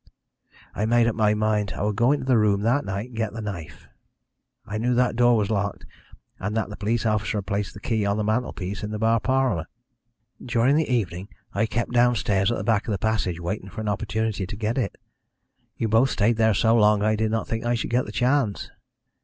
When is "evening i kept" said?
10.91-11.91